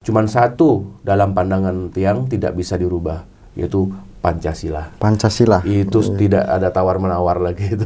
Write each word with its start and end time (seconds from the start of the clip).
Cuman 0.00 0.32
satu 0.32 0.96
dalam 1.04 1.36
pandangan 1.36 1.92
Tiang 1.92 2.24
tidak 2.24 2.56
bisa 2.56 2.72
dirubah, 2.80 3.28
yaitu 3.52 3.92
Pancasila. 4.24 4.96
Pancasila. 4.96 5.60
Itu 5.68 6.00
tidak 6.16 6.48
ada 6.48 6.72
tawar-menawar 6.72 7.36
lagi 7.36 7.76
itu. 7.76 7.84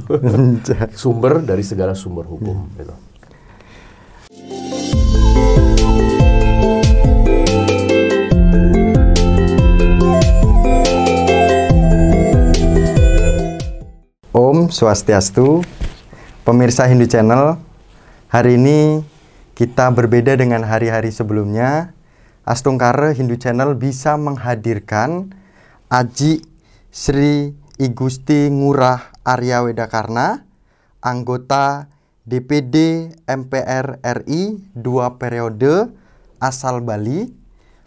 sumber 1.03 1.42
dari 1.42 1.66
segala 1.66 1.98
sumber 1.98 2.22
hukum 2.30 2.71
gitu. 2.79 2.95
Om 14.31 14.71
Swastiastu, 14.71 15.67
pemirsa 16.46 16.87
Hindu 16.87 17.10
Channel. 17.10 17.59
Hari 18.30 18.55
ini 18.55 19.02
kita 19.59 19.91
berbeda 19.91 20.38
dengan 20.38 20.62
hari-hari 20.62 21.10
sebelumnya. 21.10 21.91
Astungkara 22.45 23.16
Hindu 23.16 23.41
Channel 23.41 23.73
bisa 23.73 24.20
menghadirkan 24.20 25.32
Aji 25.88 26.45
Sri 26.92 27.56
Igusti 27.80 28.52
Ngurah 28.52 29.16
Arya 29.24 29.64
Wedakarna, 29.64 30.45
anggota 31.01 31.88
DPD 32.28 33.09
MPR 33.24 33.96
RI 34.04 34.60
dua 34.77 35.16
periode 35.16 35.88
asal 36.37 36.84
Bali. 36.84 37.43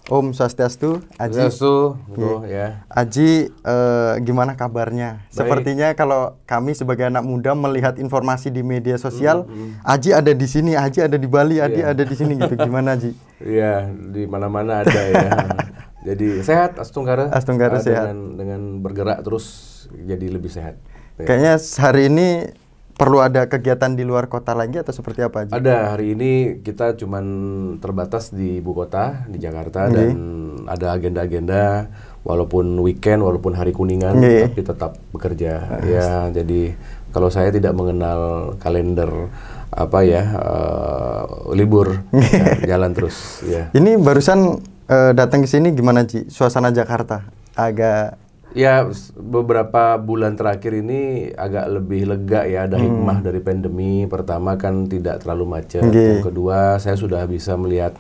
Om 0.08 0.32
Swastiastu, 0.32 1.04
Aji. 1.20 1.36
Swastiastu, 1.36 2.00
betul 2.08 2.48
ya. 2.48 2.88
Aji, 2.88 3.52
eh, 3.52 4.14
gimana 4.24 4.56
kabarnya? 4.56 5.20
Baik. 5.20 5.36
Sepertinya 5.36 5.88
kalau 6.00 6.40
kami 6.48 6.72
sebagai 6.72 7.12
anak 7.12 7.28
muda 7.28 7.52
melihat 7.52 8.00
informasi 8.00 8.48
di 8.48 8.64
media 8.64 8.96
sosial, 8.96 9.44
Aji 9.84 10.16
ada 10.16 10.32
di 10.32 10.48
sini, 10.48 10.80
Aji 10.80 11.04
ada 11.04 11.20
di 11.20 11.28
Bali, 11.28 11.60
Aji 11.60 11.84
Iya. 11.84 11.92
ada 11.92 12.04
di 12.08 12.16
sini 12.16 12.40
gitu. 12.40 12.56
Gimana 12.56 12.96
Aji? 12.96 13.12
Iya, 13.38 13.86
di 13.94 14.26
mana-mana 14.26 14.82
ada 14.82 15.02
ya. 15.14 15.30
jadi 16.08 16.42
sehat 16.42 16.80
Astunggara. 16.82 17.30
Astunggara 17.30 17.78
sehat. 17.78 18.10
Dengan, 18.10 18.20
dengan 18.34 18.62
bergerak 18.82 19.22
terus 19.28 19.46
jadi 19.94 20.26
lebih 20.32 20.50
sehat. 20.50 20.80
Ya. 21.20 21.26
Kayaknya 21.28 21.54
hari 21.84 22.10
ini 22.10 22.28
perlu 22.98 23.22
ada 23.22 23.46
kegiatan 23.46 23.94
di 23.94 24.02
luar 24.02 24.26
kota 24.26 24.58
lagi 24.58 24.82
atau 24.82 24.90
seperti 24.90 25.22
apa 25.22 25.46
Aji? 25.46 25.54
Ada 25.54 25.94
hari 25.94 26.18
ini 26.18 26.32
kita 26.66 26.98
cuman 26.98 27.26
terbatas 27.78 28.34
di 28.34 28.58
ibu 28.58 28.74
kota 28.74 29.30
di 29.30 29.38
Jakarta 29.38 29.86
dan 29.86 30.18
ada 30.66 30.98
agenda-agenda 30.98 31.88
walaupun 32.26 32.74
weekend 32.82 33.22
walaupun 33.22 33.54
hari 33.54 33.72
kuningan 33.72 34.18
Iya. 34.20 34.50
tapi 34.52 34.62
tetap 34.66 34.92
bekerja 35.14 35.80
ya 35.86 36.28
jadi 36.34 36.74
kalau 37.14 37.30
saya 37.32 37.54
tidak 37.54 37.72
mengenal 37.72 38.54
kalender 38.60 39.32
apa 39.72 40.00
ya 40.04 40.24
eh, 40.36 41.24
libur 41.54 42.02
ya, 42.12 42.76
jalan 42.76 42.92
terus 42.98 43.46
ya 43.46 43.70
Ini 43.72 43.96
barusan 43.96 44.60
eh, 44.90 45.12
datang 45.14 45.46
ke 45.46 45.48
sini 45.48 45.72
gimana 45.72 46.04
Ji? 46.04 46.28
Suasana 46.28 46.74
Jakarta 46.74 47.24
agak 47.56 48.20
Ya, 48.56 48.88
beberapa 49.14 50.00
bulan 50.00 50.34
terakhir 50.40 50.82
ini 50.82 51.30
agak 51.36 51.68
lebih 51.68 52.08
lega 52.10 52.48
ya, 52.48 52.66
ada 52.66 52.80
hikmah 52.80 53.20
dari 53.22 53.44
pandemi. 53.44 54.08
Pertama 54.08 54.56
kan 54.56 54.88
tidak 54.88 55.22
terlalu 55.22 55.46
macet. 55.60 55.84
Yang 55.92 56.32
kedua, 56.32 56.80
saya 56.80 56.96
sudah 56.96 57.28
bisa 57.28 57.54
melihat 57.60 57.94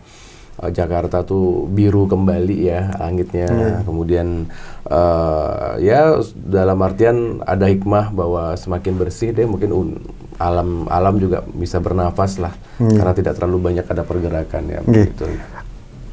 uh, 0.63 0.71
Jakarta 0.71 1.21
tuh 1.21 1.67
biru 1.69 2.09
kembali 2.09 2.57
ya 2.63 2.89
langitnya. 2.97 3.83
Kemudian 3.85 4.49
uh, 4.89 5.77
ya 5.77 6.17
dalam 6.33 6.79
artian 6.81 7.43
ada 7.45 7.67
hikmah 7.69 8.09
bahwa 8.15 8.55
semakin 8.57 8.93
bersih 8.97 9.35
deh 9.35 9.45
mungkin 9.45 9.69
un- 9.75 10.01
alam 10.37 10.85
alam 10.93 11.17
juga 11.17 11.41
bisa 11.49 11.81
bernafas 11.81 12.37
lah 12.37 12.53
karena 12.77 13.09
tidak 13.17 13.41
terlalu 13.41 13.57
banyak 13.73 13.85
ada 13.89 14.05
pergerakan 14.05 14.63
ya 14.69 14.79
Nggih. 14.85 15.09
begitu. 15.09 15.25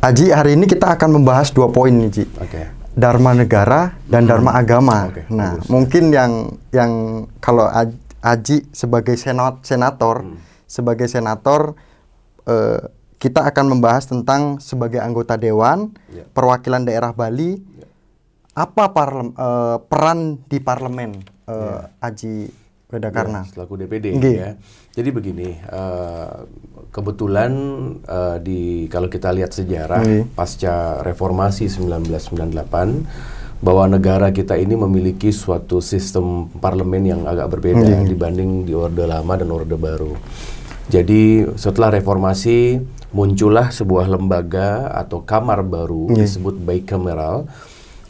Aji 0.01 0.33
hari 0.33 0.57
ini 0.57 0.65
kita 0.65 0.97
akan 0.97 1.21
membahas 1.21 1.53
dua 1.53 1.69
poin 1.69 1.93
nih 1.93 2.09
Ji. 2.09 2.25
Oke. 2.41 2.84
Dharma 2.95 3.34
negara 3.34 3.98
dan 4.06 4.25
Dharma 4.25 4.55
agama. 4.55 5.11
Oke, 5.11 5.27
nah, 5.28 5.59
bagus. 5.59 5.67
mungkin 5.67 6.05
yang 6.09 6.33
yang 6.70 6.92
kalau 7.39 7.67
Aj- 7.67 8.03
Aji 8.24 8.64
sebagai 8.70 9.14
senat 9.14 9.61
senator, 9.63 10.23
Hmm. 10.23 10.39
sebagai 10.64 11.05
senator 11.05 11.77
eh, 12.45 12.80
kita 13.17 13.41
akan 13.42 13.67
membahas 13.70 14.05
tentang 14.05 14.57
sebagai 14.58 14.96
anggota 14.98 15.35
dewan 15.35 15.92
Ya. 16.08 16.24
perwakilan 16.27 16.85
daerah 16.85 17.11
Bali 17.11 17.57
apa 18.52 18.89
parlem- 18.89 19.33
eh, 19.33 19.77
peran 19.83 20.19
di 20.42 20.58
parlemen 20.58 21.19
eh, 21.45 21.80
Aji 22.01 22.48
Wedakarna. 22.95 23.43
Ya, 23.43 23.51
selaku 23.51 23.75
DPD 23.83 24.07
ya. 24.23 24.55
Jadi 24.95 25.11
begini, 25.11 25.59
eh, 25.59 26.35
kebetulan 26.95 27.53
eh, 28.07 28.37
di 28.39 28.61
kalau 28.87 29.11
kita 29.11 29.35
lihat 29.35 29.51
sejarah 29.51 30.03
pasca 30.39 31.03
reformasi 31.03 31.67
1998 31.67 33.59
bahwa 33.65 33.89
negara 33.89 34.29
kita 34.29 34.61
ini 34.61 34.77
memiliki 34.77 35.33
suatu 35.33 35.81
sistem 35.81 36.53
parlemen 36.61 37.03
yang 37.03 37.23
agak 37.25 37.49
berbeda 37.59 38.05
dibanding 38.05 38.69
di 38.69 38.77
Orde 38.77 39.09
Lama 39.09 39.41
dan 39.41 39.49
Orde 39.49 39.75
Baru. 39.75 40.15
Jadi 40.85 41.49
setelah 41.57 41.97
reformasi 41.97 42.77
muncullah 43.15 43.73
sebuah 43.73 44.11
lembaga 44.11 44.93
atau 44.93 45.25
kamar 45.25 45.65
baru 45.65 46.13
disebut 46.13 46.61
bicameral. 46.61 47.49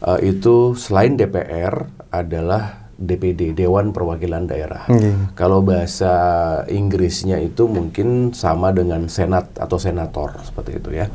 Eh, 0.03 0.35
itu 0.35 0.75
selain 0.75 1.15
DPR 1.15 1.87
adalah 2.11 2.84
DPD 2.95 3.51
Dewan 3.51 3.91
Perwakilan 3.91 4.47
Daerah. 4.47 4.87
Nggih. 4.87 5.35
Kalau 5.35 5.59
bahasa 5.59 6.13
Inggrisnya 6.71 7.43
itu 7.43 7.67
mungkin 7.67 8.31
sama 8.31 8.71
dengan 8.71 9.11
senat 9.11 9.51
atau 9.59 9.75
senator 9.75 10.39
seperti 10.47 10.79
itu 10.79 10.89
ya. 10.95 11.11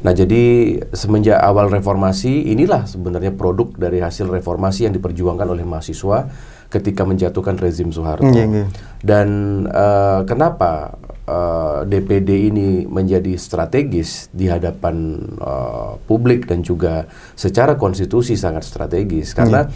Nah, 0.00 0.16
jadi 0.16 0.76
semenjak 0.96 1.36
awal 1.36 1.68
reformasi 1.68 2.48
inilah 2.48 2.88
sebenarnya 2.88 3.36
produk 3.36 3.68
dari 3.76 4.00
hasil 4.00 4.32
reformasi 4.32 4.88
yang 4.88 4.96
diperjuangkan 4.96 5.44
oleh 5.44 5.64
mahasiswa 5.68 6.32
ketika 6.72 7.04
menjatuhkan 7.04 7.60
rezim 7.60 7.92
Soeharto. 7.92 8.24
Nggih. 8.24 8.72
Dan 9.04 9.28
eh, 9.68 10.20
kenapa 10.24 10.96
eh, 11.28 11.78
DPD 11.84 12.48
ini 12.48 12.88
menjadi 12.88 13.36
strategis 13.36 14.32
di 14.32 14.48
hadapan 14.48 15.20
eh, 15.36 15.92
publik 16.08 16.48
dan 16.48 16.64
juga 16.64 17.04
secara 17.36 17.76
konstitusi 17.76 18.40
sangat 18.40 18.64
strategis 18.64 19.36
karena 19.36 19.68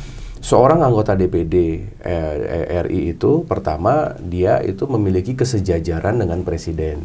seorang 0.44 0.84
anggota 0.84 1.16
DPD 1.16 1.56
eh, 2.04 2.84
RI 2.84 3.16
itu 3.16 3.48
pertama 3.48 4.12
dia 4.20 4.60
itu 4.60 4.84
memiliki 4.84 5.32
kesejajaran 5.32 6.20
dengan 6.20 6.44
presiden 6.44 7.00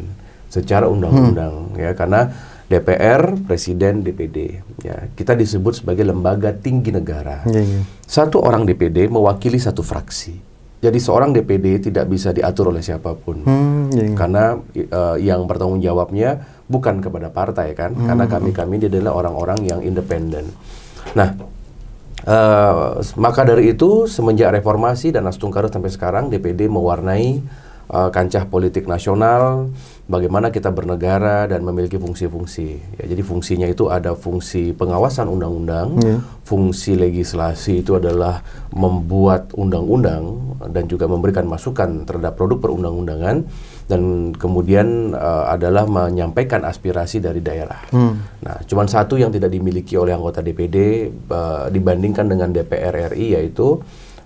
secara 0.52 0.84
undang-undang 0.84 1.72
ya 1.80 1.96
karena 1.96 2.28
DPR, 2.70 3.34
presiden, 3.50 4.06
DPD 4.06 4.62
ya 4.84 5.08
kita 5.16 5.34
disebut 5.34 5.82
sebagai 5.82 6.06
lembaga 6.06 6.54
tinggi 6.54 6.94
negara. 6.94 7.42
Nggih, 7.42 7.64
nggih. 7.66 7.84
Satu 8.06 8.38
orang 8.38 8.62
DPD 8.62 9.10
mewakili 9.10 9.58
satu 9.58 9.82
fraksi. 9.82 10.38
Jadi 10.80 10.96
seorang 11.02 11.34
DPD 11.34 11.90
tidak 11.90 12.06
bisa 12.06 12.30
diatur 12.30 12.70
oleh 12.70 12.78
siapa 12.78 13.10
pun. 13.18 13.42
Hmm, 13.42 13.90
nggih, 13.90 14.14
nggih. 14.14 14.16
Karena 14.16 14.54
eh, 14.70 15.16
yang 15.18 15.50
bertanggung 15.50 15.82
jawabnya 15.82 16.46
bukan 16.70 17.02
kepada 17.02 17.26
partai 17.34 17.74
kan, 17.74 17.90
karena 17.98 18.30
kami-kami 18.30 18.78
ini 18.78 18.86
adalah 18.86 19.18
orang-orang 19.18 19.66
yang 19.66 19.80
independen. 19.82 20.46
Nah, 21.18 21.34
eh, 22.24 22.74
maka 23.16 23.42
dari 23.44 23.72
itu 23.72 24.04
semenjak 24.10 24.56
reformasi 24.60 25.14
dan 25.14 25.28
Astungkara 25.28 25.70
sampai 25.72 25.92
sekarang 25.92 26.28
DPD 26.28 26.68
mewarnai 26.68 27.40
eh, 27.90 28.10
kancah 28.12 28.48
politik 28.48 28.84
nasional, 28.88 29.72
bagaimana 30.10 30.50
kita 30.50 30.74
bernegara 30.74 31.46
dan 31.46 31.62
memiliki 31.62 31.94
fungsi-fungsi. 31.94 32.98
Ya, 32.98 33.04
jadi 33.06 33.22
fungsinya 33.22 33.70
itu 33.70 33.86
ada 33.86 34.18
fungsi 34.18 34.74
pengawasan 34.74 35.30
undang-undang, 35.30 36.02
fungsi 36.42 36.98
legislasi 36.98 37.86
itu 37.86 37.94
adalah 37.94 38.42
membuat 38.74 39.54
undang-undang 39.54 40.58
dan 40.74 40.90
juga 40.90 41.06
memberikan 41.06 41.46
masukan 41.46 42.02
terhadap 42.04 42.34
produk 42.34 42.58
perundang-undangan 42.58 43.46
dan 43.90 44.30
kemudian 44.34 45.14
eh, 45.14 45.44
adalah 45.50 45.86
menyampaikan 45.86 46.62
aspirasi 46.62 47.18
dari 47.18 47.42
daerah. 47.42 47.90
Nah, 48.46 48.56
cuman 48.66 48.86
satu 48.86 49.18
yang 49.18 49.34
tidak 49.34 49.50
dimiliki 49.50 49.98
oleh 49.98 50.14
anggota 50.14 50.42
DPD 50.42 50.76
eh, 51.10 51.64
dibandingkan 51.70 52.26
dengan 52.30 52.54
DPR 52.54 53.14
RI 53.14 53.34
yaitu 53.38 53.78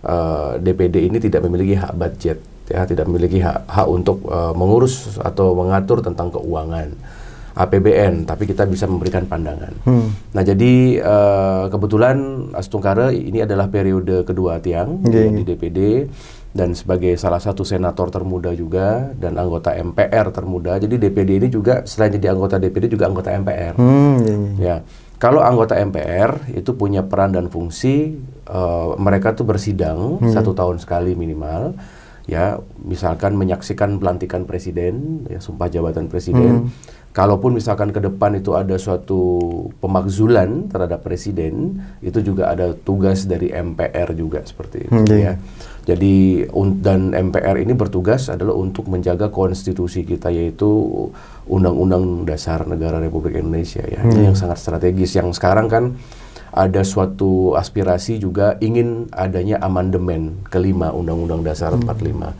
eh, 0.04 0.60
DPD 0.60 1.08
ini 1.08 1.16
tidak 1.20 1.44
memiliki 1.48 1.80
hak 1.80 1.92
budget, 1.96 2.38
ya, 2.70 2.84
tidak 2.88 3.08
memiliki 3.08 3.40
hak, 3.40 3.68
hak 3.68 3.88
untuk 3.88 4.24
eh, 4.28 4.52
mengurus 4.56 5.18
atau 5.20 5.56
mengatur 5.56 6.00
tentang 6.00 6.32
keuangan. 6.32 6.90
APBN, 7.54 8.26
tapi 8.26 8.50
kita 8.50 8.66
bisa 8.66 8.90
memberikan 8.90 9.30
pandangan. 9.30 9.70
Nah, 10.34 10.42
jadi 10.42 10.98
eh, 10.98 11.64
kebetulan 11.70 12.50
Astungkara 12.50 13.14
ini 13.14 13.46
adalah 13.46 13.70
periode 13.70 14.26
kedua 14.26 14.58
Tiang 14.58 14.98
di 15.06 15.46
DPD 15.46 16.10
dan 16.54 16.70
sebagai 16.70 17.18
salah 17.18 17.42
satu 17.42 17.66
senator 17.66 18.14
termuda 18.14 18.54
juga 18.54 19.10
dan 19.18 19.34
anggota 19.34 19.74
MPR 19.74 20.30
termuda. 20.30 20.78
Jadi 20.78 21.02
DPD 21.02 21.30
ini 21.42 21.48
juga 21.50 21.82
selain 21.82 22.14
jadi 22.14 22.30
anggota 22.30 22.62
DPD 22.62 22.94
juga 22.94 23.10
anggota 23.10 23.34
MPR. 23.34 23.74
Hmm, 23.74 24.22
nggih, 24.22 24.34
nggih. 24.34 24.54
Ya, 24.62 24.76
kalau 25.18 25.42
anggota 25.42 25.74
MPR 25.74 26.54
itu 26.54 26.70
punya 26.78 27.02
peran 27.02 27.34
dan 27.34 27.50
fungsi, 27.50 28.18
eh, 28.46 28.88
mereka 29.02 29.34
tuh 29.34 29.42
bersidang 29.42 30.22
satu 30.30 30.54
tahun 30.54 30.78
sekali 30.78 31.18
minimal. 31.18 31.74
Ya 32.24 32.56
misalkan 32.80 33.36
menyaksikan 33.36 34.00
pelantikan 34.00 34.48
presiden 34.48 35.24
ya 35.28 35.38
sumpah 35.40 35.68
jabatan 35.68 36.08
presiden. 36.08 36.72
Kalaupun 37.14 37.54
misalkan 37.54 37.94
ke 37.94 38.02
depan 38.02 38.34
itu 38.34 38.58
ada 38.58 38.74
suatu 38.74 39.22
pemakzulan 39.78 40.66
terhadap 40.66 41.06
presiden 41.06 41.78
itu 42.02 42.18
juga 42.18 42.50
ada 42.50 42.74
tugas 42.74 43.30
dari 43.30 43.54
MPR 43.54 44.18
juga 44.18 44.42
seperti 44.42 44.90
itu 44.90 44.90
Hmm, 44.90 45.06
iya. 45.06 45.22
ya. 45.22 45.32
Jadi 45.94 46.42
dan 46.82 47.14
MPR 47.14 47.62
ini 47.62 47.70
bertugas 47.70 48.26
adalah 48.26 48.58
untuk 48.58 48.90
menjaga 48.90 49.30
konstitusi 49.30 50.02
kita 50.02 50.32
yaitu 50.34 50.66
Undang-Undang 51.46 52.26
Dasar 52.26 52.66
Negara 52.66 52.98
Republik 52.98 53.38
Indonesia 53.38 53.86
ya. 53.86 54.02
Ini 54.02 54.32
yang 54.32 54.36
sangat 54.36 54.58
strategis. 54.58 55.14
Yang 55.14 55.38
sekarang 55.38 55.70
kan 55.70 55.94
ada 56.54 56.86
suatu 56.86 57.58
aspirasi 57.58 58.22
juga 58.22 58.54
ingin 58.62 59.10
adanya 59.10 59.58
amandemen 59.58 60.38
kelima 60.46 60.94
Undang-Undang 60.94 61.42
Dasar 61.42 61.74
45. 61.74 62.30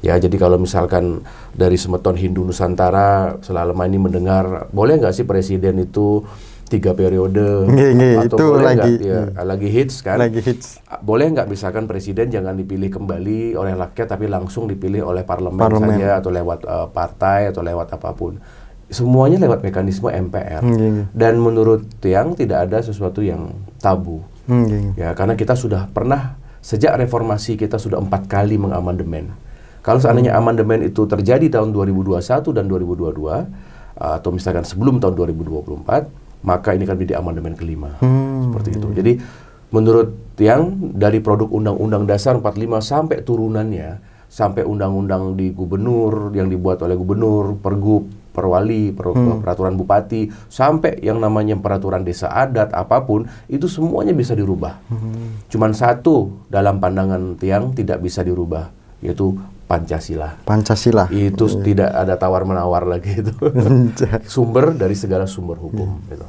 Ya, 0.00 0.16
jadi 0.16 0.36
kalau 0.38 0.56
misalkan 0.56 1.20
dari 1.52 1.76
semeton 1.76 2.16
Hindu 2.16 2.46
Nusantara 2.46 3.36
selama 3.42 3.84
ini 3.84 3.98
mendengar 3.98 4.70
boleh 4.70 4.96
nggak 4.96 5.12
sih 5.12 5.26
presiden 5.26 5.82
itu 5.82 6.22
tiga 6.68 6.92
periode 6.92 7.64
Nggih, 7.66 7.90
nggih, 7.96 8.14
atau 8.22 8.36
itu 8.38 8.44
boleh 8.46 8.64
lagi- 8.64 9.00
ya, 9.02 9.20
lagi 9.42 9.68
hits 9.68 10.00
kan? 10.00 10.16
Lagi 10.20 10.40
hits. 10.40 10.78
Boleh 11.00 11.32
nggak 11.32 11.48
misalkan 11.48 11.84
presiden 11.84 12.30
jangan 12.30 12.54
dipilih 12.54 12.88
kembali 12.88 13.56
oleh 13.56 13.72
rakyat 13.74 14.06
tapi 14.06 14.28
langsung 14.28 14.68
dipilih 14.68 15.02
oleh 15.02 15.24
parlemen, 15.24 15.58
Parlemen. 15.58 15.96
saja 15.96 16.20
atau 16.22 16.30
lewat 16.30 16.60
eh, 16.62 16.88
partai 16.88 17.50
atau 17.50 17.60
lewat 17.60 17.88
apa 17.90 18.10
pun. 18.14 18.38
Semuanya 18.88 19.36
lewat 19.36 19.60
mekanisme 19.60 20.08
MPR. 20.08 20.64
Hmm, 20.64 20.76
iya, 20.76 20.88
iya. 20.88 21.04
Dan 21.12 21.36
menurut 21.44 21.84
Tiang 22.00 22.32
tidak 22.32 22.68
ada 22.68 22.80
sesuatu 22.80 23.20
yang 23.20 23.52
tabu. 23.84 24.24
Hmm, 24.48 24.64
iya. 24.64 24.80
Ya, 24.96 25.08
karena 25.12 25.36
kita 25.36 25.52
sudah 25.52 25.92
pernah 25.92 26.40
sejak 26.64 26.96
reformasi 26.96 27.60
kita 27.60 27.76
sudah 27.76 28.00
empat 28.00 28.26
kali 28.26 28.56
mengamandemen. 28.56 29.30
Kalau 29.84 30.00
seandainya 30.00 30.36
amandemen 30.36 30.84
itu 30.84 31.04
terjadi 31.08 31.48
tahun 31.48 31.72
2021 31.72 32.20
dan 32.52 32.64
2022 32.68 33.48
atau 33.98 34.30
misalkan 34.32 34.64
sebelum 34.64 35.00
tahun 35.00 35.14
2024, 35.16 36.44
maka 36.44 36.68
ini 36.76 36.84
akan 36.84 36.96
menjadi 36.96 37.14
amandemen 37.20 37.54
kelima. 37.56 37.96
Hmm, 38.00 38.50
Seperti 38.50 38.68
itu. 38.76 38.88
Jadi 38.92 39.12
menurut 39.72 40.08
Tiang 40.38 40.92
dari 40.94 41.18
produk 41.18 41.50
Undang-Undang 41.50 42.06
Dasar 42.06 42.38
45 42.38 42.78
sampai 42.78 43.16
turunannya 43.26 43.88
sampai 44.28 44.60
undang-undang 44.62 45.34
di 45.40 45.50
gubernur 45.56 46.36
yang 46.36 46.52
dibuat 46.52 46.84
oleh 46.84 46.94
gubernur, 46.94 47.56
pergub, 47.58 48.04
perwali, 48.38 48.94
per- 48.94 49.42
peraturan 49.42 49.74
bupati, 49.74 50.30
sampai 50.46 51.02
yang 51.02 51.18
namanya 51.18 51.58
peraturan 51.58 52.06
desa 52.06 52.30
adat 52.30 52.70
apa 52.70 53.02
pun 53.02 53.26
itu 53.50 53.66
semuanya 53.66 54.14
bisa 54.14 54.38
dirubah. 54.38 54.78
Cuman 55.50 55.74
satu 55.74 56.46
dalam 56.46 56.78
pandangan 56.78 57.34
Tiang 57.34 57.74
tidak 57.74 57.98
bisa 57.98 58.22
dirubah 58.22 58.70
yaitu 59.02 59.34
Pancasila. 59.66 60.38
Pancasila. 60.46 61.10
Itu 61.12 61.44
tidak 61.60 61.92
ada 61.92 62.16
tawar 62.16 62.46
menawar 62.46 62.88
lagi 62.88 63.20
itu. 63.20 63.34
sumber 64.32 64.72
dari 64.72 64.94
segala 64.94 65.26
sumber 65.28 65.58
hukum 65.58 65.98
gitu. 66.08 66.24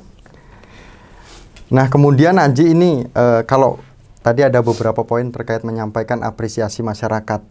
Nah, 1.69 1.85
kemudian 1.87 2.35
Aji 2.35 2.73
ini 2.73 3.05
eh, 3.05 3.41
kalau 3.45 3.77
tadi 4.19 4.41
ada 4.41 4.59
beberapa 4.59 5.05
poin 5.05 5.23
terkait 5.29 5.61
menyampaikan 5.61 6.25
apresiasi 6.25 6.81
masyarakat. 6.81 7.41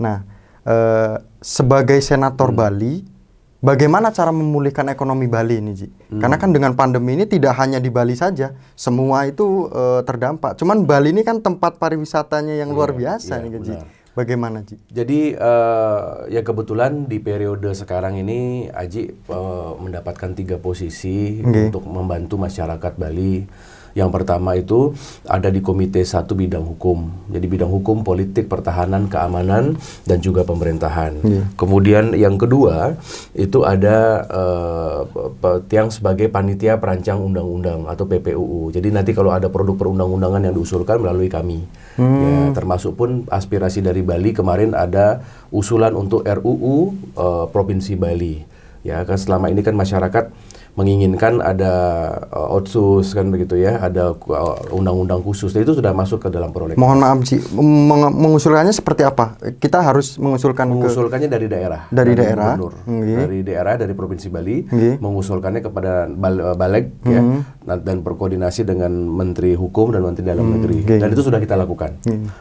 Nah, 0.00 0.24
eh, 0.64 1.14
sebagai 1.38 2.00
senator 2.00 2.50
Hmm. 2.50 2.58
Bali, 2.58 2.94
bagaimana 3.60 4.12
cara 4.12 4.32
memulihkan 4.32 4.88
ekonomi 4.92 5.26
Bali 5.28 5.60
ini, 5.60 5.72
Ji? 5.76 5.88
Hmm. 5.88 6.20
Karena 6.20 6.36
kan 6.36 6.50
dengan 6.52 6.72
pandemi 6.74 7.16
ini 7.16 7.24
tidak 7.28 7.56
hanya 7.60 7.80
di 7.82 7.88
Bali 7.92 8.16
saja, 8.16 8.56
semua 8.76 9.28
itu 9.28 9.68
eh, 9.72 10.00
terdampak. 10.04 10.56
Cuman 10.60 10.84
Bali 10.84 11.12
ini 11.12 11.22
kan 11.22 11.40
tempat 11.40 11.76
pariwisatanya 11.80 12.56
yang 12.56 12.72
luar 12.72 12.92
Iya, 12.94 12.98
biasa 13.16 13.32
iya, 13.38 13.42
nih, 13.44 13.50
Ji. 13.60 13.74
benar. 13.76 13.88
Bagaimana, 14.16 14.64
Ji? 14.64 14.80
Jadi 14.88 15.36
eh, 15.36 16.08
ya 16.32 16.40
kebetulan 16.40 17.04
di 17.04 17.20
periode 17.20 17.68
sekarang 17.76 18.16
ini 18.16 18.64
Aji 18.72 19.12
eh, 19.12 19.72
mendapatkan 19.76 20.32
tiga 20.32 20.56
posisi 20.56 21.44
Oke. 21.44 21.68
untuk 21.68 21.84
membantu 21.84 22.40
masyarakat 22.40 22.92
Bali. 22.96 23.44
Yang 23.96 24.10
pertama 24.12 24.52
itu 24.52 24.92
ada 25.24 25.48
di 25.48 25.64
Komite 25.64 26.04
Satu 26.04 26.36
Bidang 26.36 26.68
Hukum. 26.68 27.08
Jadi 27.32 27.48
bidang 27.48 27.72
hukum, 27.72 28.04
politik, 28.04 28.44
pertahanan, 28.44 29.08
keamanan, 29.08 29.80
dan 30.04 30.20
juga 30.20 30.44
pemerintahan. 30.44 31.24
Iya. 31.24 31.42
Kemudian 31.56 32.12
yang 32.12 32.36
kedua 32.36 33.00
itu 33.32 33.64
ada 33.64 34.20
eh, 34.28 35.00
pe- 35.08 35.32
pe- 35.40 35.62
yang 35.72 35.88
sebagai 35.88 36.28
panitia 36.28 36.76
perancang 36.76 37.24
undang-undang 37.24 37.88
atau 37.88 38.04
PPUU. 38.04 38.68
Jadi 38.68 38.92
nanti 38.92 39.16
kalau 39.16 39.32
ada 39.32 39.48
produk 39.48 39.80
perundang-undangan 39.80 40.44
yang 40.44 40.52
diusulkan 40.52 41.00
melalui 41.00 41.32
kami, 41.32 41.64
ya 41.96 42.52
termasuk 42.52 43.00
pun 43.00 43.24
aspirasi 43.32 43.80
dari 43.80 44.04
Bali 44.04 44.36
kemarin 44.36 44.76
ada 44.76 45.24
usulan 45.48 45.96
untuk 45.96 46.20
RUU 46.20 46.92
eh, 47.16 47.44
provinsi 47.48 47.96
Bali. 47.96 48.44
Ya 48.84 49.02
kan 49.08 49.16
selama 49.16 49.48
ini 49.48 49.64
kan 49.64 49.72
masyarakat 49.72 50.30
menginginkan 50.76 51.40
ada 51.40 51.72
eh, 52.22 52.54
otsus 52.54 53.10
kan 53.10 53.28
begitu 53.28 53.56
ya, 53.56 53.80
ada 53.80 54.12
eh, 54.12 54.54
undang-undang 54.70 55.20
khusus. 55.20 55.50
Itu 55.50 55.72
sudah 55.72 55.90
masuk 55.90 56.20
ke 56.20 56.28
dalam 56.28 56.52
prolegnas. 56.52 56.76
Mohon 56.76 56.98
maaf, 57.00 57.18
Ji. 57.22 57.40
Meng- 57.56 58.12
mengusulkannya 58.12 58.70
seperti 58.70 59.02
apa? 59.02 59.34
Kita 59.56 59.80
harus 59.80 60.16
mengusulkan 60.16 60.68
ke 60.68 60.72
mengusulkannya 60.76 61.26
dari 61.26 61.46
daerah 61.46 61.88
Dari 61.88 62.12
daerah, 62.12 62.54
gubernur. 62.54 62.72
dari 63.16 63.40
daerah 63.40 63.74
dari 63.74 63.92
provinsi 63.92 64.28
Bali 64.28 64.56
mengusulkannya 64.98 65.60
kepada 65.60 66.06
bal- 66.06 66.52
baleg 66.54 66.92
ya 67.02 67.22
dan, 67.62 67.78
dan 67.80 67.96
berkoordinasi 68.00 68.62
dengan 68.62 68.92
menteri 68.92 69.54
hukum 69.54 69.90
dan 69.90 70.02
menteri 70.02 70.24
dalam 70.24 70.46
negeri 70.50 70.82
nggih. 70.82 70.98
dan 70.98 71.08
itu 71.08 71.22
sudah 71.22 71.38
kita 71.38 71.54
lakukan 71.54 71.96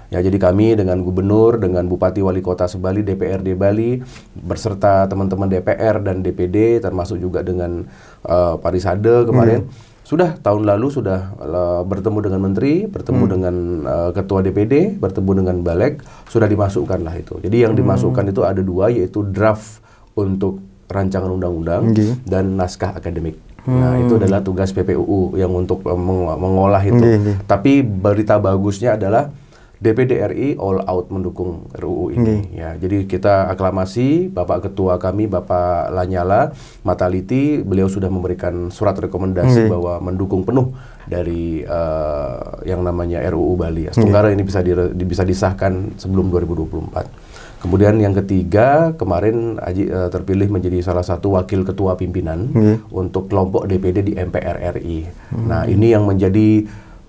ya 0.09 0.19
jadi 0.19 0.35
kami 0.35 0.75
dengan 0.75 0.99
gubernur 0.99 1.55
dengan 1.55 1.85
bupati 1.85 2.19
wali 2.19 2.41
kota 2.41 2.65
Sebali 2.65 3.01
DPRD 3.01 3.53
Bali 3.53 4.01
berserta 4.35 5.05
teman-teman 5.05 5.47
DPR 5.47 6.01
dan 6.01 6.19
DPD 6.19 6.77
termasuk 6.79 7.17
juga 7.17 7.39
dengan 7.39 7.85
eh, 8.25 8.55
Parisade 8.59 9.23
kemarin 9.23 9.69
sudah 10.05 10.37
tahun 10.37 10.69
lalu 10.69 10.93
sudah 10.93 11.33
eh, 11.35 11.81
bertemu 11.81 12.19
dengan 12.21 12.39
menteri, 12.41 12.85
bertemu 12.85 13.23
dengan 13.25 13.55
eh, 13.85 14.09
ketua 14.13 14.45
DPD, 14.45 15.01
bertemu 15.01 15.31
dengan 15.41 15.55
Balek, 15.61 16.05
sudah 16.29 16.45
dimasukkan 16.45 17.01
lah 17.01 17.17
itu. 17.17 17.41
Jadi 17.41 17.65
yang 17.65 17.73
dimasukkan 17.73 18.29
itu 18.29 18.45
ada 18.45 18.61
dua 18.61 18.93
yaitu 18.93 19.25
draft 19.25 19.81
untuk 20.13 20.61
rancangan 20.85 21.33
undang-undang 21.33 21.91
Nggih. 21.91 22.21
dan 22.29 22.53
naskah 22.53 22.93
akademik. 22.93 23.41
Nah, 23.65 23.97
itu 23.97 24.21
adalah 24.21 24.45
tugas 24.45 24.69
PPUU 24.69 25.41
yang 25.41 25.49
untuk 25.49 25.81
meng- 25.81 26.37
mengolah 26.37 26.85
itu. 26.85 27.01
Nggih. 27.01 27.49
Tapi 27.49 27.81
berita 27.81 28.37
bagusnya 28.37 28.93
adalah 28.93 29.33
DPD 29.77 30.11
RI 30.25 30.49
all 30.55 30.79
out 30.81 31.07
mendukung 31.07 31.67
RUU 31.71 32.11
ini 32.11 32.23
ya. 32.53 32.73
Jadi 32.73 33.05
kita 33.05 33.47
aklamasi 33.47 34.27
Bapak 34.27 34.65
Ketua 34.65 34.95
kami 34.95 35.25
Bapak 35.25 35.89
Lanyala 35.89 36.55
Mataliti, 36.81 37.59
beliau 37.59 37.85
sudah 37.85 38.07
memberikan 38.07 38.69
surat 38.69 38.95
rekomendasi 38.95 39.45
bahwa 39.67 39.99
mendukung 40.01 40.41
penuh 40.41 40.71
dari 41.03 41.61
eh, 41.61 42.37
yang 42.63 42.81
namanya 42.81 43.19
RUU 43.25 43.55
Bali. 43.55 43.85
Setunggara 43.91 44.29
ini 44.29 44.41
bisa 44.41 44.59
di- 44.59 44.73
bisa 45.01 45.21
disahkan 45.21 45.95
sebelum 45.95 46.29
2024. 46.29 47.35
Kemudian 47.57 47.97
yang 47.97 48.13
ketiga, 48.15 48.93
kemarin 48.93 49.57
Aji 49.57 49.85
eh, 49.85 50.07
terpilih 50.07 50.47
menjadi 50.47 50.79
salah 50.81 51.01
satu 51.01 51.33
wakil 51.33 51.61
ketua 51.63 51.95
pimpinan 51.95 52.53
untuk 52.89 53.25
kelompok 53.25 53.65
DPD 53.65 53.97
di 54.03 54.13
MPR 54.13 54.61
RI. 54.75 55.09
Nah, 55.41 55.65
ini 55.65 55.89
yang 55.89 56.05
menjadi 56.05 56.61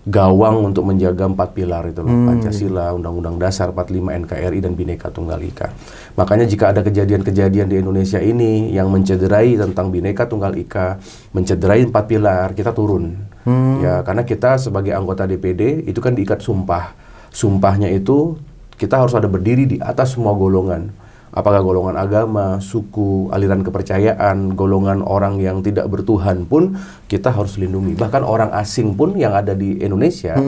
gawang 0.06 0.70
untuk 0.70 0.86
menjaga 0.86 1.26
empat 1.26 1.50
pilar 1.50 1.90
itu 1.90 1.98
loh, 1.98 2.14
Pancasila, 2.30 2.94
Undang-Undang 2.94 3.42
Dasar 3.42 3.74
45 3.74 4.22
NKRI 4.22 4.58
dan 4.62 4.78
Bhinneka 4.78 5.10
Tunggal 5.10 5.42
Ika. 5.42 5.74
Makanya 6.14 6.46
jika 6.46 6.70
ada 6.70 6.86
kejadian-kejadian 6.86 7.66
di 7.66 7.82
Indonesia 7.82 8.22
ini 8.22 8.70
yang 8.70 8.86
mencederai 8.86 9.58
tentang 9.58 9.90
Bhinneka 9.90 10.30
Tunggal 10.30 10.54
Ika, 10.62 11.02
mencederai 11.34 11.82
empat 11.90 12.04
pilar, 12.06 12.54
kita 12.54 12.70
turun. 12.70 13.34
Ya, 13.78 14.02
karena 14.02 14.26
kita 14.26 14.58
sebagai 14.58 14.90
anggota 14.90 15.22
DPD 15.22 15.86
itu 15.86 15.98
kan 16.02 16.14
diikat 16.14 16.42
sumpah. 16.42 16.94
Sumpahnya 17.30 17.90
itu 17.90 18.38
kita 18.74 18.98
harus 19.02 19.14
ada 19.14 19.26
berdiri 19.26 19.66
di 19.66 19.76
atas 19.82 20.14
semua 20.14 20.34
golongan. 20.34 20.90
Apakah 21.34 21.60
golongan 21.60 21.98
agama, 21.98 22.62
suku, 22.62 23.28
aliran 23.34 23.60
kepercayaan, 23.66 24.54
golongan 24.54 25.02
orang 25.04 25.42
yang 25.42 25.60
tidak 25.60 25.90
bertuhan 25.90 26.46
pun 26.46 26.78
kita 27.10 27.34
harus 27.34 27.58
lindungi. 27.60 27.98
Bahkan 27.98 28.22
orang 28.24 28.50
asing 28.56 28.94
pun 28.94 29.18
yang 29.18 29.36
ada 29.36 29.52
di 29.52 29.78
Indonesia 29.82 30.38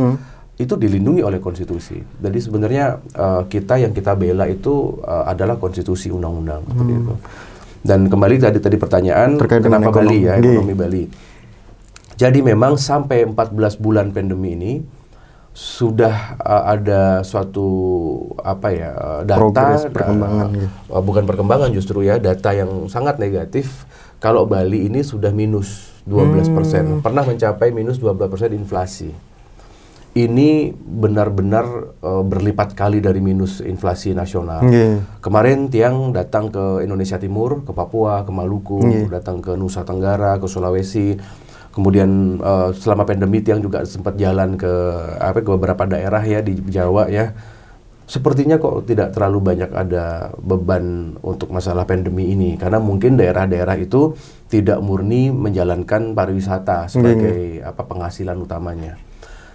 itu 0.59 0.75
dilindungi 0.75 1.23
oleh 1.23 1.39
konstitusi. 1.39 2.03
Jadi 2.03 2.39
sebenarnya 2.43 2.99
eh, 3.15 3.43
kita 3.47 3.79
yang 3.79 3.95
kita 3.95 4.19
bela 4.19 4.51
itu 4.51 4.99
eh, 5.07 5.25
adalah 5.31 5.55
konstitusi 5.55 6.11
undang-undang 6.11 6.67
seperti 6.67 6.93
itu. 6.99 7.15
Dan 7.79 8.11
kembali 8.11 8.37
tadi 8.43 8.59
tadi 8.59 8.75
pertanyaan 8.75 9.39
Terkait 9.39 9.63
kenapa 9.63 9.95
Bali 9.95 10.27
ya 10.27 10.35
ekonomi. 10.35 10.51
ekonomi 10.59 10.75
Bali. 10.75 11.05
Jadi 12.19 12.43
memang 12.43 12.75
sampai 12.75 13.23
14 13.31 13.79
bulan 13.79 14.11
pandemi 14.11 14.59
ini 14.59 14.73
sudah 15.59 16.39
uh, 16.39 16.71
ada 16.71 17.27
suatu 17.27 17.67
apa 18.39 18.71
ya 18.71 18.91
uh, 18.95 19.21
data 19.27 19.43
Progres, 19.43 19.83
uh, 19.83 19.91
perkembangan, 19.91 20.49
ya. 20.55 20.69
uh, 20.87 21.03
bukan 21.03 21.27
perkembangan 21.27 21.75
justru 21.75 22.07
ya 22.07 22.23
data 22.23 22.55
yang 22.55 22.87
sangat 22.87 23.19
negatif 23.19 23.83
kalau 24.23 24.47
Bali 24.47 24.87
ini 24.87 25.03
sudah 25.03 25.35
minus 25.35 25.91
12% 26.07 26.55
Hmm. 26.55 27.03
pernah 27.03 27.27
mencapai 27.27 27.75
minus 27.75 27.99
12% 27.99 28.55
inflasi 28.55 29.11
ini 30.15 30.71
benar-benar 30.75 31.67
uh, 32.01 32.23
berlipat 32.23 32.75
kali 32.75 32.99
dari 32.99 33.19
minus 33.19 33.59
inflasi 33.59 34.15
nasional. 34.15 34.63
Nggih. 34.63 35.23
Kemarin 35.23 35.71
Tiang 35.71 36.11
datang 36.11 36.51
ke 36.51 36.83
Indonesia 36.83 37.23
Timur, 37.23 37.63
ke 37.63 37.71
Papua, 37.71 38.27
ke 38.27 38.33
Maluku, 38.35 38.83
Nggih. 38.83 39.15
datang 39.15 39.39
ke 39.39 39.55
Nusa 39.55 39.87
Tenggara, 39.87 40.43
ke 40.43 40.51
Sulawesi. 40.51 41.15
Kemudian 41.79 42.43
uh, 42.43 42.75
selama 42.75 43.07
pandemi 43.07 43.39
Tiang 43.39 43.63
juga 43.63 43.87
sempat 43.87 44.19
jalan 44.19 44.59
ke 44.59 44.67
apa 45.23 45.39
ke 45.39 45.51
beberapa 45.55 45.87
daerah 45.87 46.19
ya 46.27 46.43
di 46.43 46.59
Jawa 46.59 47.07
ya. 47.07 47.31
Sepertinya 48.09 48.59
kok 48.59 48.89
tidak 48.89 49.15
terlalu 49.15 49.55
banyak 49.55 49.71
ada 49.71 50.35
beban 50.43 51.15
untuk 51.23 51.55
masalah 51.55 51.87
pandemi 51.87 52.35
ini 52.35 52.59
karena 52.59 52.83
mungkin 52.83 53.15
daerah-daerah 53.15 53.79
itu 53.79 54.19
tidak 54.51 54.83
murni 54.83 55.31
menjalankan 55.31 56.19
pariwisata 56.19 56.91
sebagai 56.91 57.63
apa 57.63 57.87
penghasilan 57.87 58.43
utamanya. 58.43 58.99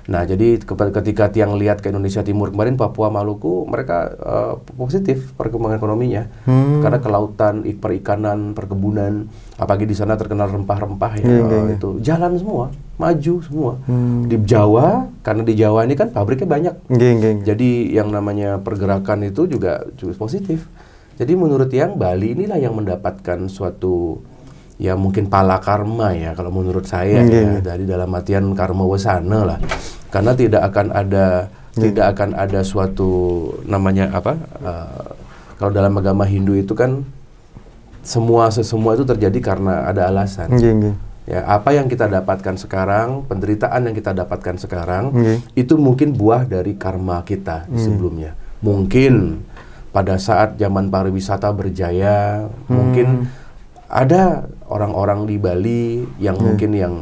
Nah, 0.03 0.23
jadi 0.23 0.59
ke- 0.59 0.75
ketika 0.93 1.31
tiang 1.31 1.55
lihat 1.55 1.79
ke 1.79 1.87
Indonesia 1.87 2.19
Timur 2.19 2.51
kemarin 2.51 2.75
Papua 2.75 3.07
Maluku 3.07 3.63
mereka 3.63 4.11
eh, 4.11 4.53
positif 4.75 5.31
perkembangan 5.33 5.79
ekonominya 5.79 6.27
Hmm. 6.43 6.83
karena 6.83 6.99
kelautan, 6.99 7.63
ik- 7.63 7.79
perikanan, 7.79 8.51
perkebunan, 8.51 9.31
apalagi 9.55 9.87
di 9.87 9.95
sana 9.95 10.19
terkenal 10.19 10.51
rempah-rempah 10.51 11.11
ya 11.17 11.23
eh, 11.23 11.39
iya. 11.39 11.59
itu 11.73 12.03
jalan 12.03 12.35
semua, 12.35 12.67
maju 12.95 13.33
semua. 13.39 13.73
Hmm. 13.87 14.27
Di 14.27 14.35
Jawa 14.43 15.07
karena 15.23 15.41
di 15.41 15.53
Jawa 15.55 15.87
ini 15.87 15.95
kan 15.95 16.11
pabriknya 16.11 16.51
banyak. 16.51 16.73
Nggih. 16.91 17.47
Jadi 17.47 17.69
yang 17.89 18.11
namanya 18.11 18.59
pergerakan 18.59 19.23
itu 19.23 19.47
juga 19.47 19.87
cukup 19.95 20.19
positif. 20.19 20.67
Jadi 21.13 21.31
menurut 21.31 21.69
yang 21.69 21.95
Bali 21.95 22.33
inilah 22.33 22.57
yang 22.57 22.73
mendapatkan 22.73 23.45
suatu 23.47 24.19
ya 24.77 24.97
mungkin 24.97 25.29
pala 25.29 25.61
karma 25.61 26.11
ya 26.13 26.33
kalau 26.33 26.49
menurut 26.49 26.83
saya 26.83 27.21
Iya, 27.21 27.59
ya 27.59 27.61
dari 27.61 27.85
dalam 27.85 28.09
artian 28.09 28.51
karma 28.53 28.83
wasana 28.83 29.39
lah. 29.45 29.59
Karena 30.09 30.33
tidak 30.33 30.61
akan 30.69 30.87
ada 30.93 31.25
tidak 31.73 32.05
akan 32.13 32.37
ada 32.37 32.61
suatu 32.61 33.09
namanya 33.65 34.13
apa? 34.13 34.37
eh, 34.61 35.09
kalau 35.57 35.71
dalam 35.73 35.93
agama 35.97 36.25
Hindu 36.25 36.53
itu 36.53 36.73
kan 36.77 37.01
semua 38.03 38.51
semua 38.51 38.93
itu 38.93 39.07
terjadi 39.07 39.39
karena 39.39 39.87
ada 39.87 40.11
alasan. 40.11 40.51
Nggih, 40.51 40.71
nggih. 40.75 40.95
Ya, 41.23 41.39
apa 41.47 41.71
yang 41.71 41.87
kita 41.87 42.11
dapatkan 42.11 42.59
sekarang, 42.59 43.23
penderitaan 43.31 43.87
yang 43.87 43.95
kita 43.95 44.11
dapatkan 44.11 44.59
sekarang, 44.59 45.15
Nggih. 45.15 45.39
itu 45.55 45.79
mungkin 45.79 46.11
buah 46.11 46.43
dari 46.43 46.75
karma 46.75 47.23
kita 47.23 47.63
sebelumnya. 47.79 48.35
Mungkin 48.59 49.39
pada 49.95 50.19
saat 50.19 50.59
zaman 50.59 50.91
pariwisata 50.91 51.47
berjaya, 51.55 52.51
mungkin 52.67 53.31
ada 53.87 54.51
orang-orang 54.73 55.29
di 55.29 55.37
Bali 55.37 56.01
yang 56.17 56.33
mungkin 56.41 56.73
yang 56.73 56.93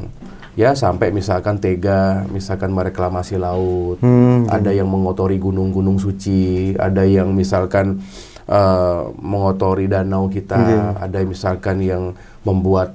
ya 0.60 0.76
sampai 0.76 1.16
misalkan 1.16 1.64
tega, 1.64 2.28
misalkan 2.28 2.76
mereklamasi 2.76 3.40
laut, 3.40 4.04
Hmm, 4.04 4.52
ada 4.52 4.76
yang 4.76 4.92
mengotori 4.92 5.40
gunung-gunung 5.40 5.96
suci, 5.96 6.76
ada 6.76 7.08
yang 7.08 7.32
misalkan 7.32 8.04
eh, 8.52 9.02
mengotori 9.16 9.88
danau 9.88 10.28
kita, 10.28 10.60
ada 11.00 11.16
yang 11.24 11.32
misalkan 11.32 11.80
yang 11.80 12.04
membuat 12.44 12.92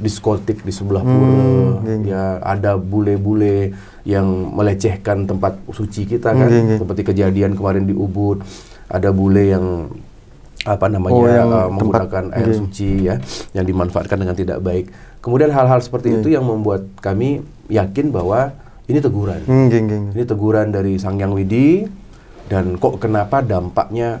diskotik 0.00 0.64
di 0.64 0.72
sebelah 0.72 1.04
pura, 1.04 1.84
ya 2.08 2.40
ada 2.40 2.80
bule-bule 2.80 3.76
yang 4.08 4.24
melecehkan 4.56 5.28
tempat 5.28 5.60
suci 5.70 6.08
kita 6.08 6.32
kan, 6.32 6.48
nggih. 6.48 6.80
seperti 6.80 7.02
kejadian 7.04 7.52
kemarin 7.52 7.84
di 7.84 7.92
Ubud, 7.92 8.40
ada 8.88 9.12
bule 9.12 9.52
yang 9.52 9.92
apa 10.62 10.86
namanya 10.86 11.14
Oh, 11.14 11.24
yang 11.24 11.48
tempat- 11.48 11.72
menggunakan 11.72 12.24
air 12.32 12.46
nggih. 12.46 12.58
suci 12.58 12.90
ya, 13.02 13.16
yang 13.52 13.64
dimanfaatkan 13.64 14.16
dengan 14.16 14.34
tidak 14.34 14.58
baik. 14.60 14.92
Kemudian 15.18 15.48
hal-hal 15.48 15.78
seperti 15.78 16.14
itu 16.14 16.28
yang 16.28 16.42
membuat 16.42 16.84
kami 16.96 17.40
yakin 17.66 18.08
bahwa 18.08 18.52
ini 18.84 18.98
teguran. 18.98 19.40
Hmm, 19.42 19.68
Nggih, 19.68 19.80
nggih. 19.82 19.98
nggih. 20.02 20.14
Ini 20.14 20.24
teguran 20.26 20.68
dari 20.68 20.96
Sang 20.96 21.14
Yang 21.14 21.32
Widi 21.34 21.68
dan 22.46 22.76
kok 22.76 22.98
kenapa 22.98 23.40
dampaknya 23.40 24.20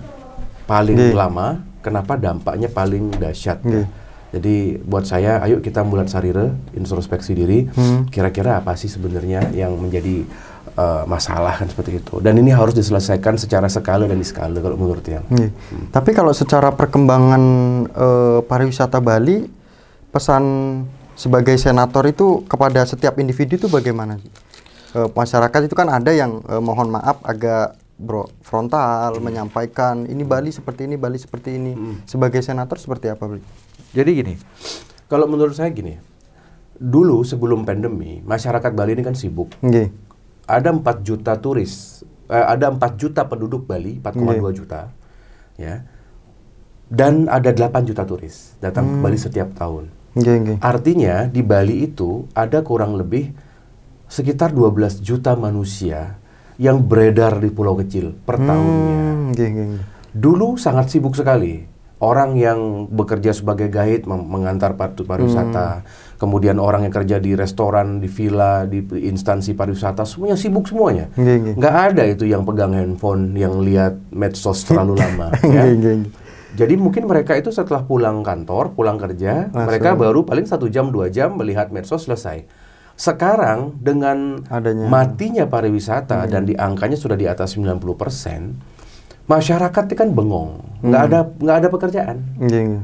paling 0.64 1.12
lama, 1.12 1.48
kenapa 1.80 2.14
dampaknya 2.14 2.68
paling 2.68 3.10
dahsyat. 3.12 3.60
Nggih. 3.60 3.86
Jadi 4.30 4.56
buat 4.78 5.02
saya, 5.02 5.42
ayo 5.42 5.58
kita 5.58 5.82
bulat 5.82 6.06
sarire, 6.06 6.54
introspeksi 6.70 7.34
diri. 7.34 7.66
Hmm. 7.66 8.06
Kira-kira 8.06 8.62
apa 8.62 8.78
sih 8.78 8.86
sebenarnya 8.86 9.50
yang 9.50 9.74
menjadi 9.74 10.22
uh, 10.76 11.02
masalah 11.08 11.56
kan 11.58 11.66
seperti 11.70 12.02
itu. 12.02 12.18
Dan 12.18 12.38
ini 12.38 12.54
harus 12.54 12.74
diselesaikan 12.76 13.38
secara 13.40 13.66
skala 13.70 14.06
dan 14.06 14.18
diskala 14.18 14.58
kalau 14.58 14.76
menurut 14.76 15.02
yang. 15.06 15.24
Nggih. 15.30 15.50
Tapi 15.90 16.10
kalau 16.14 16.30
secara 16.30 16.70
perkembangan 16.74 17.42
eh, 17.90 18.40
pariwisata 18.44 19.02
Bali, 19.02 19.46
pesan 20.10 20.44
sebagai 21.14 21.54
senator 21.58 22.06
itu 22.08 22.42
kepada 22.46 22.82
setiap 22.86 23.18
individu 23.18 23.60
itu 23.60 23.68
bagaimana? 23.68 24.18
sih? 24.18 24.30
Eh, 24.98 25.08
masyarakat 25.10 25.60
itu 25.70 25.74
kan 25.78 25.86
ada 25.90 26.10
yang 26.10 26.42
eh, 26.46 26.62
mohon 26.62 26.90
maaf 26.90 27.22
agak 27.22 27.78
bro 28.00 28.32
frontal 28.40 29.20
menyampaikan 29.20 30.08
ini 30.08 30.24
Bali 30.24 30.50
seperti 30.50 30.88
ini, 30.88 30.96
Bali 30.96 31.20
seperti 31.20 31.60
ini. 31.60 31.72
Sebagai 32.08 32.40
senator 32.40 32.80
seperti 32.80 33.12
apa, 33.12 33.28
Bli? 33.28 33.44
Jadi 33.92 34.10
gini, 34.16 34.34
kalau 35.10 35.28
menurut 35.28 35.52
saya 35.52 35.68
gini, 35.68 36.00
dulu 36.80 37.20
sebelum 37.20 37.68
pandemi, 37.68 38.24
masyarakat 38.24 38.72
Bali 38.72 38.96
ini 38.96 39.04
kan 39.04 39.12
sibuk. 39.12 39.52
Nggih. 39.60 40.09
Ada 40.50 40.74
4 40.74 41.06
juta 41.06 41.38
turis, 41.38 42.02
eh, 42.26 42.44
ada 42.44 42.68
4 42.74 42.98
juta 42.98 43.22
penduduk 43.24 43.64
Bali, 43.64 44.02
4,2 44.02 44.50
juta, 44.50 44.90
ya, 45.54 45.86
dan 46.90 47.30
ada 47.30 47.54
8 47.54 47.86
juta 47.86 48.02
turis 48.02 48.58
datang 48.58 48.84
ke 48.90 48.96
Bali 48.98 49.18
setiap 49.18 49.54
tahun. 49.54 49.86
Nggih, 50.18 50.36
nggih. 50.42 50.56
Artinya 50.58 51.30
di 51.30 51.42
Bali 51.46 51.86
itu 51.86 52.26
ada 52.34 52.66
kurang 52.66 52.98
lebih 52.98 53.30
sekitar 54.10 54.50
12 54.50 54.98
juta 54.98 55.38
manusia 55.38 56.18
yang 56.58 56.82
beredar 56.82 57.38
di 57.38 57.48
pulau 57.48 57.78
kecil 57.78 58.12
per 58.26 58.42
tahunnya. 58.42 58.98
Hmm, 58.98 59.32
nggih, 59.32 59.48
nggih, 59.54 59.66
nggih. 59.70 59.84
Dulu 60.10 60.58
sangat 60.58 60.90
sibuk 60.90 61.14
sekali. 61.14 61.62
Orang 62.00 62.32
yang 62.40 62.88
bekerja 62.88 63.36
sebagai 63.36 63.68
guide 63.68 64.08
mengantar 64.08 64.72
pariwisata, 64.72 65.84
kemudian 66.16 66.56
orang 66.56 66.88
yang 66.88 66.94
kerja 66.96 67.20
di 67.20 67.36
restoran, 67.36 68.00
di 68.00 68.08
villa, 68.08 68.64
di 68.64 68.80
instansi 69.04 69.52
pariwisata, 69.52 70.08
semuanya 70.08 70.40
sibuk 70.40 70.64
semuanya. 70.64 71.12
Nggak 71.60 71.74
ada 71.92 72.02
itu 72.08 72.24
yang 72.24 72.48
pegang 72.48 72.72
handphone, 72.72 73.36
yang 73.36 73.60
lihat 73.60 74.00
medsos 74.16 74.64
terlalu 74.64 74.96
lama. 75.04 75.28
ya. 75.44 75.68
Jadi 76.50 76.74
mungkin 76.80 77.06
mereka 77.06 77.36
itu 77.36 77.52
setelah 77.52 77.84
pulang 77.84 78.24
kantor, 78.24 78.72
pulang 78.74 78.96
kerja, 78.96 79.52
Langsung. 79.52 79.68
mereka 79.70 79.92
baru 79.94 80.24
paling 80.24 80.48
satu 80.48 80.66
jam 80.66 80.88
dua 80.88 81.12
jam 81.12 81.36
melihat 81.36 81.68
medsos 81.70 82.08
selesai. 82.08 82.42
Sekarang 82.96 83.76
dengan 83.80 84.44
Adanya. 84.48 84.88
matinya 84.88 85.44
pariwisata 85.48 86.26
dan 86.28 86.44
di 86.44 86.52
angkanya 86.52 86.96
sudah 86.96 87.16
di 87.16 87.24
atas 87.24 87.56
90 87.56 87.80
masyarakat 89.24 89.82
itu 89.88 89.94
kan 89.96 90.10
bengong, 90.10 90.58
nggak 90.80 91.02
ada 91.06 91.18
nggak 91.28 91.56
ada 91.60 91.68
pekerjaan. 91.68 92.16
Nggih, 92.40 92.62
nggih. 92.66 92.82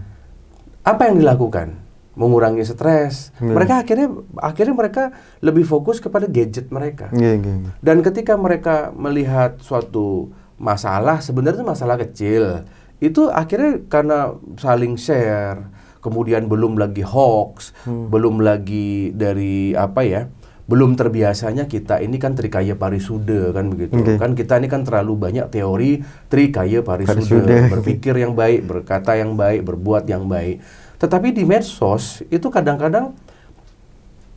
Apa 0.86 1.10
yang 1.10 1.18
dilakukan? 1.18 1.68
Mengurangi 2.16 2.64
stres. 2.64 3.34
Mereka 3.42 3.84
akhirnya 3.84 4.08
akhirnya 4.40 4.74
mereka 4.76 5.04
lebih 5.44 5.68
fokus 5.68 6.00
kepada 6.00 6.24
gadget 6.24 6.72
mereka. 6.72 7.12
Nggih, 7.12 7.34
nggih, 7.42 7.54
nggih. 7.60 7.72
Dan 7.84 8.00
ketika 8.00 8.38
mereka 8.40 8.94
melihat 8.96 9.60
suatu 9.60 10.32
masalah, 10.56 11.20
sebenarnya 11.20 11.60
masalah 11.60 12.00
kecil, 12.00 12.64
itu 12.96 13.28
akhirnya 13.28 13.84
karena 13.92 14.32
saling 14.56 14.96
share, 14.96 15.68
kemudian 16.00 16.48
belum 16.48 16.80
lagi 16.80 17.04
hoax, 17.04 17.76
belum 17.84 18.40
lagi 18.40 19.12
dari 19.12 19.76
apa 19.76 20.00
ya, 20.00 20.32
belum 20.66 20.98
terbiasanya 20.98 21.70
kita 21.70 22.02
ini 22.02 22.18
kan 22.18 22.34
trikaya 22.34 22.74
parisude 22.74 23.54
kan 23.54 23.70
begitu, 23.70 24.02
Oke. 24.02 24.18
kan 24.18 24.34
kita 24.34 24.58
ini 24.58 24.66
kan 24.66 24.82
terlalu 24.82 25.14
banyak 25.14 25.46
teori 25.46 26.02
trikaya 26.26 26.82
parisude, 26.82 27.22
Parisude. 27.22 27.56
berpikir 27.78 28.14
yang 28.18 28.34
baik, 28.34 28.66
berkata 28.66 29.14
yang 29.14 29.38
baik, 29.38 29.62
berbuat 29.62 30.10
yang 30.10 30.26
baik. 30.26 30.58
Tetapi 30.98 31.30
di 31.30 31.46
medsos 31.46 32.26
itu 32.26 32.50
kadang-kadang 32.50 33.14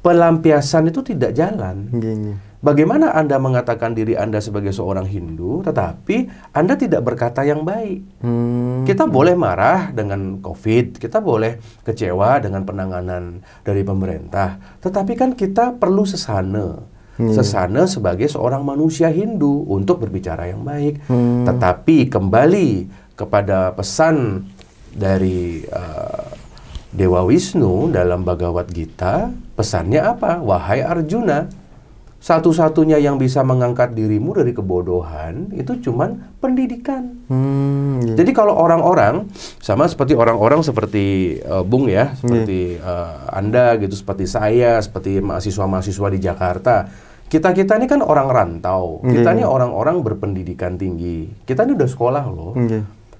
pelampiasan 0.06 0.94
itu 0.94 1.02
tidak 1.02 1.34
jalan. 1.34 1.90
Nggih. 1.90 2.49
Bagaimana 2.60 3.16
Anda 3.16 3.39
mengatakan 3.39 3.96
diri 3.96 4.20
Anda 4.20 4.44
sebagai 4.44 4.75
seorang 4.75 5.08
Hindu, 5.08 5.63
tetapi 5.63 6.28
Anda 6.51 6.75
tidak 6.75 7.08
berkata 7.08 7.48
yang 7.48 7.63
baik? 7.63 8.20
Hmm. 8.20 8.84
Kita 8.84 9.08
boleh 9.08 9.32
marah 9.32 9.96
dengan 9.96 10.44
COVID, 10.44 11.00
kita 11.00 11.24
boleh 11.24 11.56
kecewa 11.88 12.44
dengan 12.44 12.68
penanganan 12.68 13.39
dari 13.63 13.80
pemerintah, 13.88 14.60
tetapi 14.84 15.16
kan 15.16 15.32
kita 15.39 15.80
perlu 15.80 16.04
sesana. 16.04 17.00
Sesana 17.20 17.84
sebagai 17.84 18.32
seorang 18.32 18.63
manusia 18.63 19.12
Hindu 19.12 19.68
untuk 19.68 20.08
berbicara 20.08 20.48
yang 20.48 20.63
baik. 20.63 21.04
Tetapi 21.44 22.08
kembali 22.08 22.88
kepada 23.20 23.75
pesan 23.75 24.48
dari 24.96 25.60
uh, 25.68 26.32
Dewa 26.96 27.28
Wisnu 27.28 27.92
dalam 27.92 28.24
Bhagavad 28.24 28.72
Gita, 28.72 29.36
pesannya 29.60 30.00
apa? 30.00 30.39
Wahai 30.39 30.80
Arjuna, 30.80 31.51
satu-satunya 32.20 33.00
yang 33.00 33.16
bisa 33.16 33.42
mengangkat 33.48 33.96
dirimu 33.96 34.36
dari 34.36 34.52
kebodohan 34.52 35.56
itu 35.56 35.80
cuman 35.90 36.36
pendidikan. 36.44 37.16
Hmm, 37.32 38.04
nggih. 38.04 38.20
Jadi 38.20 38.32
kalau 38.36 38.60
orang-orang 38.60 39.32
sama 39.64 39.88
seperti 39.88 40.20
orang-orang 40.20 40.60
seperti 40.60 41.40
eh, 41.40 41.64
Bung 41.64 41.88
ya, 41.88 42.12
seperti 42.20 42.76
eh, 42.76 43.16
Anda 43.32 43.80
gitu, 43.80 43.96
seperti 43.96 44.28
saya, 44.28 44.84
seperti 44.84 45.24
mahasiswa-mahasiswa 45.24 46.08
di 46.12 46.20
Jakarta 46.20 46.76
kita 47.30 47.54
kita 47.54 47.78
ini 47.78 47.86
kan 47.86 48.02
orang 48.02 48.26
rantau, 48.26 49.06
Nggih. 49.06 49.22
kita 49.22 49.38
ini 49.38 49.46
orang-orang 49.46 50.02
berpendidikan 50.02 50.82
tinggi, 50.82 51.30
kita 51.46 51.62
ini 51.62 51.78
udah 51.78 51.86
sekolah 51.86 52.26
loh, 52.26 52.58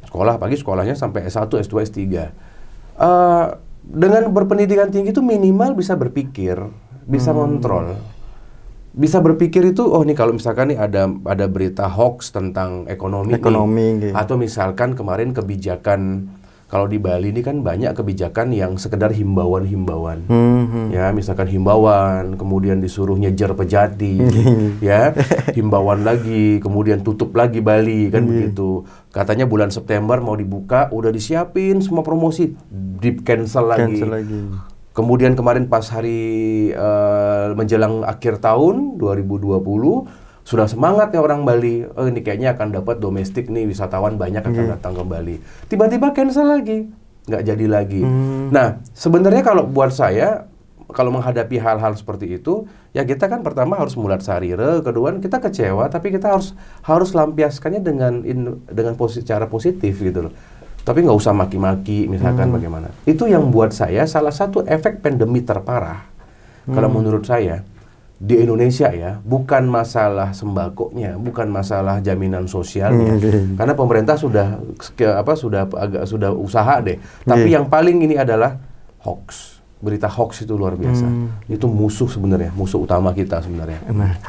sekolah 0.10 0.42
pagi 0.42 0.58
sekolahnya 0.58 0.98
sampai 0.98 1.30
S1, 1.30 1.46
S2, 1.46 1.74
S3. 1.86 2.02
Eh, 2.10 3.46
dengan 3.86 4.24
berpendidikan 4.34 4.90
tinggi 4.90 5.14
itu 5.14 5.22
minimal 5.22 5.78
bisa 5.78 5.94
berpikir, 5.94 6.58
bisa 7.06 7.32
kontrol, 7.38 8.02
bisa 8.94 9.22
berpikir 9.22 9.62
itu 9.70 9.86
oh 9.86 10.02
nih 10.02 10.18
kalau 10.18 10.34
misalkan 10.34 10.74
nih 10.74 10.80
ada 10.82 11.06
ada 11.30 11.46
berita 11.46 11.86
hoax 11.86 12.34
tentang 12.34 12.90
ekonomi, 12.90 13.38
nih, 13.38 13.42
Ekonomi, 13.42 13.86
nggih. 14.02 14.14
atau 14.18 14.36
misalkan 14.36 14.98
kemarin 14.98 15.30
kebijakan 15.30 16.30
kalau 16.70 16.86
di 16.86 17.02
Bali 17.02 17.34
ini 17.34 17.42
kan 17.42 17.66
banyak 17.66 17.98
kebijakan 17.98 18.54
yang 18.54 18.78
sekedar 18.78 19.10
himbauan-himbauan. 19.10 20.30
Hmm, 20.30 20.70
hmm. 20.70 20.88
Ya, 20.94 21.10
misalkan 21.10 21.50
himbauan, 21.50 22.38
kemudian 22.38 22.78
disuruh 22.78 23.18
nyejer 23.18 23.58
pejati, 23.58 24.22
ya, 24.86 25.10
himbauan 25.58 26.06
lagi, 26.06 26.62
kemudian 26.62 27.02
tutup 27.02 27.34
lagi 27.34 27.58
Bali, 27.58 28.14
kan 28.14 28.22
begitu. 28.22 28.86
Katanya 29.10 29.50
bulan 29.50 29.74
September 29.74 30.22
mau 30.22 30.38
dibuka, 30.38 30.94
udah 30.94 31.10
disiapin 31.10 31.82
semua 31.82 32.06
promosi, 32.06 32.54
di 32.70 33.18
cancel 33.18 33.66
lagi. 33.66 33.98
Cancel 33.98 34.10
lagi. 34.14 34.40
Kemudian 35.00 35.32
kemarin 35.32 35.64
pas 35.66 35.88
hari 35.88 36.20
eh, 36.70 37.46
menjelang 37.56 38.04
akhir 38.04 38.44
tahun 38.44 39.00
2020 39.00 39.64
sudah 40.44 40.68
semangat 40.68 41.16
nih 41.16 41.24
orang 41.24 41.48
Bali. 41.48 41.88
Oh 41.88 42.04
ini 42.04 42.20
kayaknya 42.20 42.52
akan 42.52 42.76
dapat 42.76 43.00
domestik 43.00 43.48
nih 43.48 43.64
wisatawan 43.64 44.20
banyak 44.20 44.44
akan 44.44 44.76
datang 44.76 44.94
ke 44.94 45.04
Bali. 45.06 45.36
Tiba-tiba 45.66 46.12
cancel 46.12 46.52
lagi, 46.52 46.92
nggak 47.26 47.44
jadi 47.46 47.66
lagi. 47.66 48.04
Nah 48.50 48.68
sebenarnya 48.92 49.40
kalau 49.40 49.64
buat 49.64 49.96
saya 49.96 50.52
kalau 50.90 51.14
menghadapi 51.14 51.62
hal-hal 51.62 51.94
seperti 51.94 52.36
itu 52.36 52.66
ya 52.92 53.06
kita 53.06 53.30
kan 53.30 53.40
pertama 53.40 53.78
harus 53.78 53.94
mulat 53.94 54.20
sarire, 54.20 54.82
kedua 54.82 55.16
kita 55.16 55.38
kecewa 55.38 55.86
tapi 55.86 56.10
kita 56.10 56.34
harus 56.34 56.58
harus 56.82 57.14
lampiaskannya 57.14 57.80
dengan 57.80 58.26
in- 58.26 58.66
dengan 58.66 58.98
posi- 58.98 59.22
cara 59.22 59.46
positif 59.46 59.96
gitu 59.96 60.28
loh. 60.28 60.34
Tapi 60.84 61.06
nggak 61.06 61.18
usah 61.18 61.34
maki-maki 61.36 62.10
misalkan 62.10 62.50
bagaimana. 62.50 62.90
Itu 63.06 63.30
yang 63.30 63.54
buat 63.54 63.76
saya 63.76 64.06
salah 64.10 64.34
satu 64.34 64.66
efek 64.66 65.04
pandemi 65.06 65.44
terparah. 65.46 66.10
Kalau 66.70 66.90
menurut 66.90 67.26
saya 67.26 67.66
di 68.20 68.36
Indonesia 68.36 68.92
ya 68.92 69.16
bukan 69.24 69.64
masalah 69.72 70.36
sembakonya, 70.36 71.16
bukan 71.16 71.48
masalah 71.48 72.04
jaminan 72.04 72.52
sosialnya. 72.52 73.16
Hmm, 73.16 73.56
Karena 73.56 73.74
pemerintah 73.74 74.20
sudah 74.20 74.60
apa 75.16 75.34
sudah 75.40 75.66
agak 75.66 76.04
sudah 76.04 76.30
usaha 76.36 76.84
deh. 76.84 77.00
Tapi 77.24 77.48
yang 77.56 77.72
paling 77.72 78.04
ini 78.04 78.20
adalah 78.20 78.60
hoax. 79.08 79.58
Berita 79.80 80.12
hoax 80.12 80.44
itu 80.44 80.60
luar 80.60 80.76
biasa. 80.76 81.08
Itu 81.48 81.72
musuh 81.72 82.12
sebenarnya, 82.12 82.52
musuh 82.52 82.84
utama 82.84 83.16
kita 83.16 83.40
sebenarnya. 83.40 83.80
Nah, 83.96 84.20